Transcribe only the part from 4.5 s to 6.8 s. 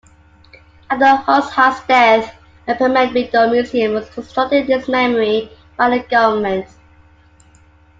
in his memory by the government.